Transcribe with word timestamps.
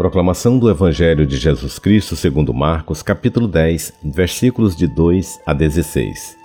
Proclamação 0.00 0.58
do 0.58 0.70
Evangelho 0.70 1.26
de 1.26 1.36
Jesus 1.36 1.78
Cristo 1.78 2.16
segundo 2.16 2.54
Marcos, 2.54 3.02
capítulo 3.02 3.46
10, 3.46 3.92
versículos 4.02 4.74
de 4.74 4.86
2 4.86 5.42
a 5.44 5.52
16. 5.52 6.38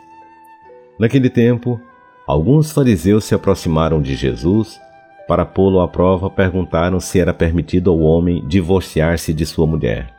Naquele 0.99 1.29
tempo, 1.29 1.79
alguns 2.27 2.73
fariseus 2.73 3.23
se 3.23 3.33
aproximaram 3.33 4.01
de 4.01 4.13
Jesus 4.13 4.77
para 5.25 5.45
pô-lo 5.45 5.79
à 5.79 5.87
prova, 5.87 6.29
perguntaram 6.29 6.99
se 6.99 7.17
era 7.17 7.33
permitido 7.33 7.89
ao 7.91 7.99
homem 8.01 8.45
divorciar-se 8.45 9.33
de 9.33 9.45
sua 9.45 9.65
mulher. 9.65 10.13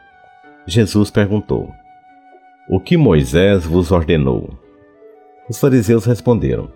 Jesus 0.66 1.10
perguntou: 1.10 1.70
O 2.70 2.80
que 2.80 2.96
Moisés 2.96 3.66
vos 3.66 3.92
ordenou? 3.92 4.48
Os 5.46 5.60
fariseus 5.60 6.06
responderam: 6.06 6.70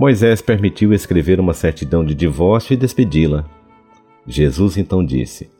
Moisés 0.00 0.40
permitiu 0.40 0.94
escrever 0.94 1.38
uma 1.38 1.52
certidão 1.52 2.02
de 2.02 2.14
divórcio 2.14 2.72
e 2.72 2.76
despedi-la. 2.78 3.44
Jesus 4.26 4.78
então 4.78 5.04
disse: 5.04 5.54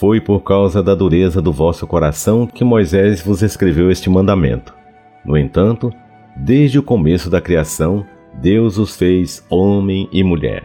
foi 0.00 0.18
por 0.18 0.40
causa 0.40 0.82
da 0.82 0.94
dureza 0.94 1.42
do 1.42 1.52
vosso 1.52 1.86
coração 1.86 2.46
que 2.46 2.64
Moisés 2.64 3.20
vos 3.20 3.42
escreveu 3.42 3.90
este 3.90 4.08
mandamento. 4.08 4.74
No 5.22 5.36
entanto, 5.36 5.92
desde 6.34 6.78
o 6.78 6.82
começo 6.82 7.28
da 7.28 7.38
criação, 7.38 8.06
Deus 8.32 8.78
os 8.78 8.96
fez 8.96 9.44
homem 9.50 10.08
e 10.10 10.24
mulher. 10.24 10.64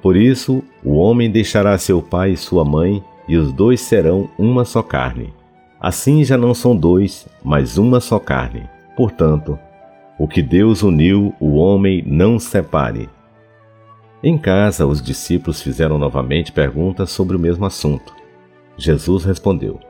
Por 0.00 0.16
isso, 0.16 0.62
o 0.84 0.94
homem 0.94 1.28
deixará 1.28 1.76
seu 1.76 2.00
pai 2.00 2.30
e 2.30 2.36
sua 2.36 2.64
mãe, 2.64 3.02
e 3.26 3.36
os 3.36 3.52
dois 3.52 3.80
serão 3.80 4.30
uma 4.38 4.64
só 4.64 4.80
carne. 4.80 5.34
Assim 5.80 6.22
já 6.22 6.38
não 6.38 6.54
são 6.54 6.76
dois, 6.76 7.26
mas 7.42 7.76
uma 7.76 7.98
só 7.98 8.20
carne. 8.20 8.70
Portanto, 8.96 9.58
o 10.16 10.28
que 10.28 10.40
Deus 10.40 10.84
uniu, 10.84 11.34
o 11.40 11.56
homem 11.56 12.00
não 12.06 12.38
separe. 12.38 13.08
Em 14.22 14.38
casa, 14.38 14.86
os 14.86 15.02
discípulos 15.02 15.60
fizeram 15.60 15.98
novamente 15.98 16.52
perguntas 16.52 17.10
sobre 17.10 17.36
o 17.36 17.40
mesmo 17.40 17.66
assunto. 17.66 18.14
Jesus 18.76 19.24
respondeu: 19.24 19.80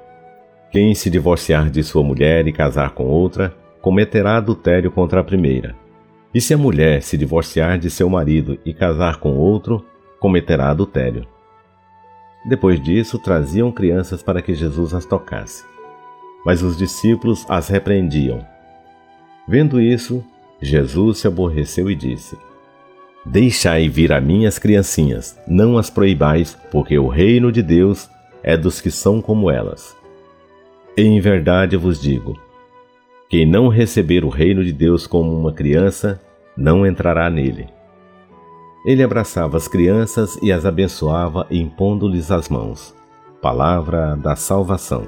Quem 0.70 0.95
se 0.95 1.11
divorciar 1.11 1.70
de 1.70 1.83
sua 1.83 2.03
mulher 2.03 2.47
e 2.47 2.53
casar 2.53 2.91
com 2.91 3.05
outra, 3.05 3.55
cometerá 3.81 4.37
adultério 4.37 4.91
contra 4.91 5.20
a 5.20 5.25
primeira. 5.25 5.75
E 6.34 6.41
se 6.41 6.53
a 6.53 6.59
mulher 6.59 7.03
se 7.03 7.17
divorciar 7.17 7.78
de 7.78 7.91
seu 7.91 8.09
marido 8.09 8.59
e 8.65 8.75
casar 8.75 9.17
com 9.17 9.37
outro, 9.37 9.84
cometerá 10.20 10.70
adultério. 10.70 11.27
Depois 12.48 12.81
disso, 12.83 13.19
traziam 13.19 13.73
crianças 13.73 14.23
para 14.23 14.41
que 14.41 14.55
Jesus 14.55 14.95
as 14.95 15.05
tocasse. 15.05 15.65
Mas 16.45 16.62
os 16.62 16.77
discípulos 16.77 17.45
as 17.48 17.69
repreendiam. 17.69 18.47
Vendo 19.48 19.81
isso, 19.81 20.25
Jesus 20.61 21.19
se 21.19 21.27
aborreceu 21.27 21.91
e 21.91 21.95
disse: 21.95 22.37
Deixai 23.25 23.89
vir 23.89 24.12
a 24.12 24.21
minhas 24.21 24.59
criancinhas, 24.59 25.37
não 25.48 25.77
as 25.77 25.91
proibais, 25.91 26.56
porque 26.71 26.97
o 26.98 27.09
reino 27.09 27.50
de 27.50 27.62
Deus 27.62 28.09
é 28.47 28.57
dos 28.57 28.81
que 28.81 28.91
são 28.91 29.21
como 29.21 29.51
elas. 29.51 29.97
Em 30.97 31.21
verdade 31.21 31.77
vos 31.77 32.01
digo: 32.01 32.39
quem 33.29 33.45
não 33.45 33.69
receber 33.69 34.25
o 34.25 34.29
reino 34.29 34.65
de 34.65 34.73
Deus 34.73 35.07
como 35.07 35.37
uma 35.37 35.53
criança, 35.53 36.23
não 36.57 36.87
entrará 36.87 37.29
nele. 37.29 37.67
Ele 38.87 39.03
abraçava 39.03 39.57
as 39.57 39.67
crianças 39.67 40.39
e 40.41 40.53
as 40.53 40.65
abençoava, 40.65 41.45
impondo-lhes 41.51 42.31
as 42.31 42.49
mãos. 42.49 42.95
Palavra 43.43 44.15
da 44.17 44.37
salvação. 44.37 45.05